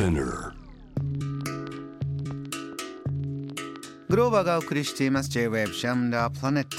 [0.00, 0.54] Spinner.
[4.08, 5.28] グローバーがお送りしています。
[5.28, 6.76] J-Wave ジャムダープラネット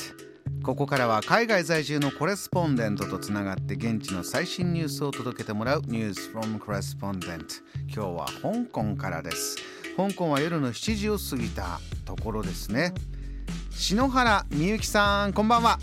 [0.63, 7.45] ここからは海外在住のコレスポンデントとつながって現地の最新ニュースを届けてもらうニュース from コレスポンデント
[7.93, 9.57] 今日は香港からです。
[9.95, 12.91] 香港は夜の7時を過ぎたところですね。
[13.69, 15.77] 篠原みゆきさんこんばんは。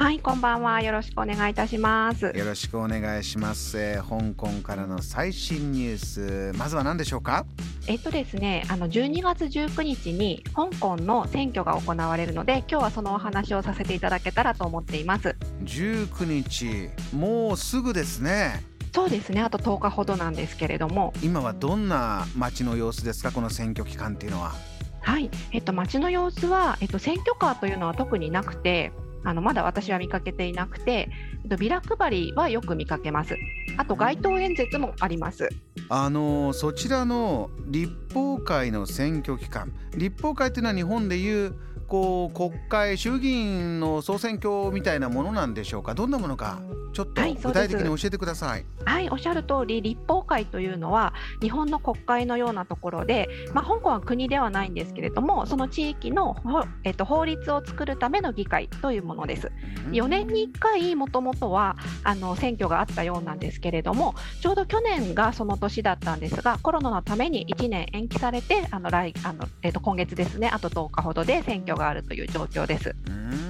[0.00, 0.80] はい、こんばんは。
[0.80, 2.26] よろしくお願いいたします。
[2.26, 6.56] よろしくお願いします、えー香港からの最新ニュース。
[6.56, 7.44] まずは何でしょうか？
[7.88, 15.34] えっとですね、あの12月19日に香港の選挙が行われるので、今日はそのお話をさせていただけたらと思っています。
[15.64, 16.90] 19日。
[17.12, 18.62] もうすぐですね。
[18.94, 23.32] そうですね、あと10日ほどなんですけれども、今はどんな街の様子ですか？
[23.32, 24.52] この選挙期間っていうのは。
[25.00, 28.92] はい、えっと街の様子は、えっと選挙カーというのは特になくて、
[29.24, 31.08] あのまだ私は見かけていなくて、
[31.42, 33.36] えっとビラ配りはよく見かけます。
[33.76, 35.48] あと街頭演説もあります。
[35.88, 41.54] あのそちらの立法会の選挙期間立法会っていうのは日本でいう
[41.88, 46.60] こう国会衆議院の総選挙みたいなものなんでしょうかどんなものか
[46.92, 48.64] ちょっと具体的に教えてください。
[48.84, 59.52] はい、おっしゃる通り、立法会というのは日本の国会のようなところで、まあ、香港は国ではないんですけれども、その地域の、ほえっと、法律を作るための議会というものです。
[59.90, 72.94] 4年に1回、もともとはあの選挙があったようなんですけれども、ちょうど去年がその年だったんですが、コロナのために1年延期されて、あの来あのえっと、今月ですね、あと10日ほどで選挙があるという状況です。
[73.06, 73.47] うん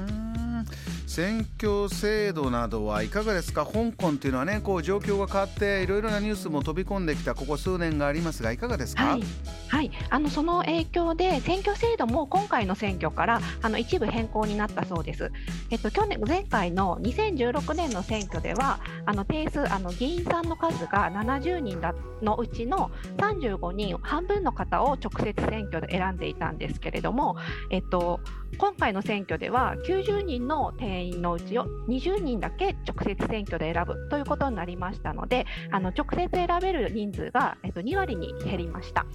[1.08, 3.64] 選挙制度などはいかがですか？
[3.64, 9.22] 香港っていうのはねこう状況が変わっていろいろなニュースも飛び込んできたここ数年がありますがいかがですか、はい、
[9.68, 15.32] はい、あのその影響で選挙制度も今回の選挙からあの一部変更になったそうです。
[15.70, 27.36] えっと去年前回の2016年の選挙ではあの定数あの議員さんの数が70人だのうちの35人半分の方を直接選挙で選んでいたんですけれども、
[27.70, 28.20] えっと
[28.56, 39.06] 今回の選挙では90人の定員のうちを20人だけ直接選挙で選ぶということになりましたので、あの直接選べる人数がえっと2割に減りました。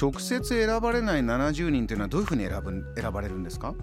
[0.00, 3.74] 直接選ばれない70人というのはどういうふうに選ぶ選ばれるんですか？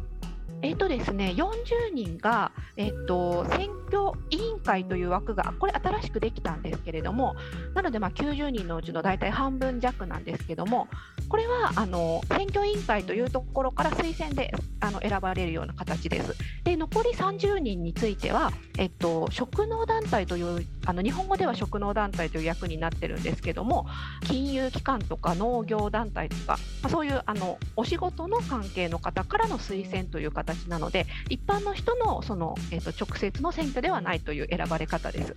[0.62, 7.36] えっとですね、40人が、えっと、選挙委員会という枠が、これ新しくできたんですけれども、
[7.74, 10.88] なのでま90人のうちの大体半分弱なんですけども、
[11.30, 16.36] これはあの選挙委員会というところから推薦であの選ばれるような形です。
[16.64, 23.88] で、残り30人については、えっと、職能団体という、あの日本語では職能団体という役になってるんですけども、
[24.26, 35.36] 金融機関とか農業団体とか、まあ、そういうあのお仕事の関係の方からの推薦という形なので、一般の人のその、えっと直接の選挙ではないという選ばれ方です。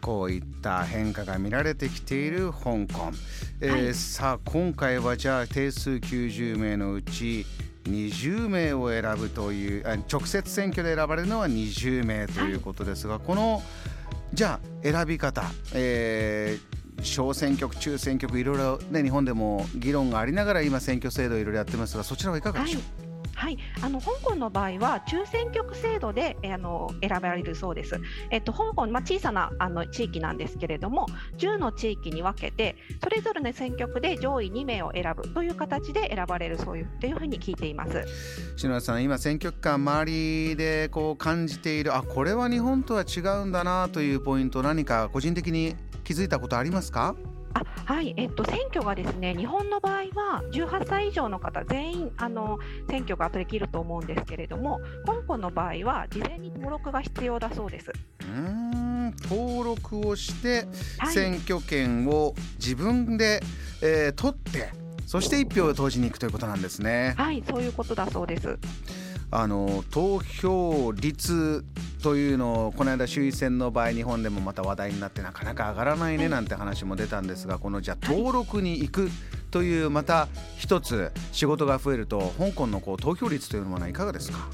[0.00, 3.12] こういった変化が見られてきている香港、
[3.60, 3.94] えーはい。
[3.94, 7.46] さあ今回はじゃあ定数90名のうち
[7.84, 13.62] 20名を選ぶというあ直接選挙で選ばれるのは20名ということですが、この
[14.34, 15.44] じゃあ選び方、
[15.74, 23.11] えー小選挙区中選挙区いろいろね日本でも議論がありながら今選挙制度いろいろやってますがそちらはいかがはいでしょう、はい、
[23.42, 28.00] はいあの香港の場合は中選挙区制度でえーあの選ばれるそうです。
[28.30, 31.08] えっと香港まあ小さなあの地域なんですけれども、
[31.38, 38.04] 10の地域に分けてそれぞれの選挙区で上位2名を選ぶという形で選ばれるそういうというふうに聞いています。
[38.56, 45.74] 篠原さん今選挙期間周りでこう感じているあこれは日本とは違うんだなというポイント何か個人的に
[46.04, 47.16] 気づいたことありますか？
[47.54, 52.58] あはい、えっと、選挙がですね日本の場合は18歳以上の方全員あの
[52.88, 57.92] 選挙ができると思うんですけれども香港の場合は事前に登録が必要だそうです。
[58.20, 60.66] うーん登録をして
[60.98, 63.40] はい選挙権を自分で、
[63.82, 64.70] えー取って
[65.06, 67.14] そして一票を投じに行くということなんですね。
[67.18, 68.58] はい、そういうことだそうです。
[69.30, 71.64] あの投票率
[72.02, 79.08] というのをこの間衆院選の場合日本でもまた話題になってなかなか上がらないねなんて話も出たんですがこのじゃあ登録に行く
[79.50, 80.28] というまた
[80.58, 84.48] 一つ仕事が増えると香港のこう投票率というものはいかがですか？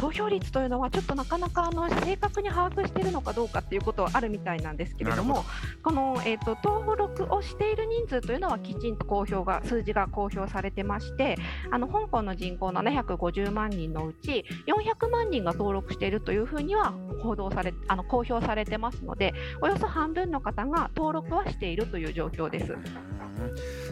[0.00, 5.44] 投票率というのはちょっとなかなかあの正確に把握しているのかどうかっていうことはあるみたいなんですけれどなも
[5.82, 11.36] この、えー、と登録をしている人数というのはきちんと公表が数字が公表されてまして
[11.70, 22.76] あの香港の人口750万人のうち400万人が登録しているというふうには報道されあの公表されてますのでおよそ半分の方が登録はしているという状況です。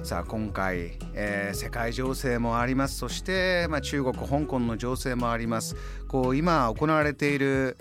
[0.03, 2.99] さあ今回、えー世界情勢もあります。
[2.99, 5.77] そして、まあ、中国香港の情勢もあります。
[6.09, 7.77] こう今行われている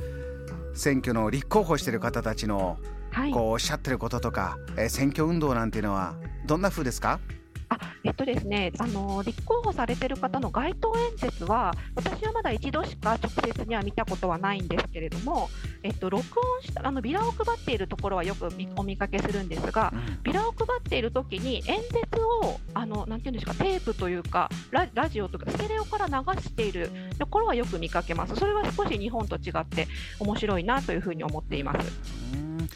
[0.74, 2.78] 選挙の立候補している方たちの
[3.12, 3.32] はい。
[3.32, 6.16] こうおっしゃってることとか、えー選挙運動なんていうのは
[6.46, 7.20] どんな風ですか？
[7.68, 15.50] あえっとですね、あの立候補されてる方の街頭演説は、私はまだ一度しか直接には見たことはないんですけれども、
[15.86, 19.94] えっと、録音したあのビラを配っているところはよく見お見かけするんですが、
[20.24, 26.90] ビラを配っているときに演説をあのなんていうんですかテープというかララジオとかステレオから流している
[27.20, 28.36] ところはよく見かけます。
[28.36, 29.88] それは少し日本と違って
[30.20, 31.92] 面白いなというふうに思っています。
[32.34, 32.68] うん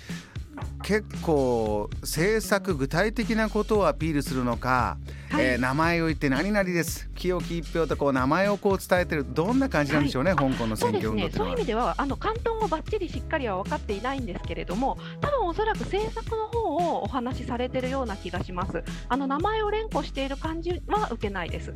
[0.84, 4.98] 結構政策具体的なことをアピールするのか、
[5.40, 5.48] はい。
[5.54, 7.10] えー名前を言って何々です。
[7.16, 9.26] 清き一票とこう名前をこう伝えてる。
[9.28, 11.46] どんな感じなんでしょうね、香港の選挙運動っていうのは。
[11.46, 18.84] そういう意味では、あの関東をばっちりしっかりは分かっていないんですけれども、多分おそらく政策の方をお話しされているような気がします。
[19.08, 21.74] あの名前を連呼している感じは受けないです。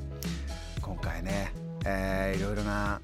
[0.81, 1.54] 今回ね、
[1.86, 3.00] えーいろいろな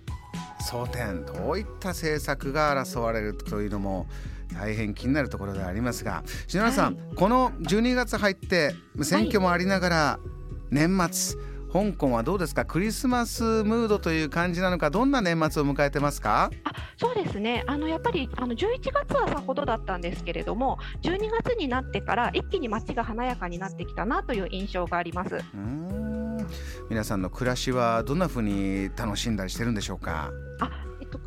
[0.62, 4.08] 争点どういった政策が争われるというのも
[4.54, 10.20] 大変気になるところではありますが篠原さん、はこの12月入って選挙もありながら
[10.71, 11.38] 年末、
[11.71, 12.66] 香港はどうですか？
[12.66, 16.50] クリスマスムードという感じなのかどんな年末を迎えてますか？
[16.63, 25.39] あそうですね、あのやっぱりあの11月はさほどだったんですけれども、12月になってから一気に街が華やかになってきたなという印象があります。
[26.89, 30.31] 皆さんの暮らしはどんな風に楽しんだりしてるんでしょうか？
[30.60, 30.79] あえっと、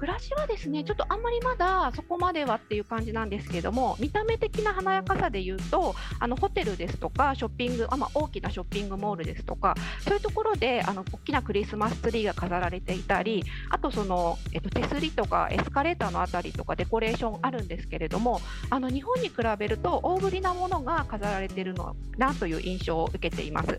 [0.03, 18.41] 暮らしはですねちょっとあんまりまだそこまではっていう感じなんですけれども見た目的な華やかさで言うとあのホテルですとかショッピングあ、まあ、大きなショッピングモールですとかそういうところであの大きなクリスマスツリーが飾られていたりあとその、えっと、手すりとかエスカレーターのあたりとかデコレーションあるんですけれども
[18.71, 23.79] あの日本に比べると大ぶりなものが飾られているのなという印象を受けています。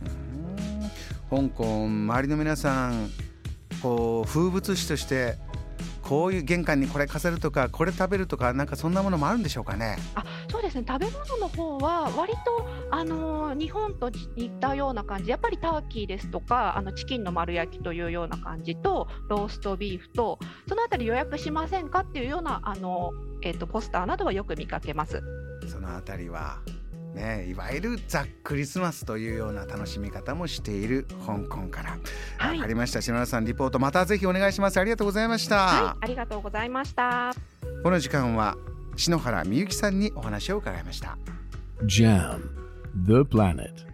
[1.30, 3.10] 香港周りの皆さん
[3.82, 5.36] こう風物詩として
[6.04, 9.98] こういう玄関にこれ飾るとかこれ食べるとかなんかそんなものもあるんでしょうかね？
[10.16, 10.84] あそうですね。
[10.88, 15.30] 食べ物の方は割と、あのー日本と似たような感じ。
[15.30, 23.12] やっぱりターキーですとかあのチキンの丸焼きというような感じとローストビーフとそのあたり予約しませんかっていうようなあの、
[23.44, 25.22] えー、とポスターなどはよく見かけます。
[25.68, 26.60] そのあたりは
[27.14, 31.92] ねいわゆるザ・クリスマスというような楽しみ方もしている香港から。
[31.92, 31.98] わ、
[32.38, 32.60] はい。
[32.60, 33.02] かりました。
[33.02, 34.80] 篠原さんリポートまたぜひお願いします。
[34.80, 37.34] ありがとうございました、はい、ありがとうございました。
[37.84, 38.58] この時間は
[38.96, 41.18] 篠原美由紀さんにお話を伺いました。
[41.86, 42.40] Jam,
[43.06, 43.93] the planet.